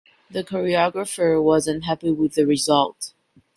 [0.31, 3.13] The choreographer wasn't happy with the result.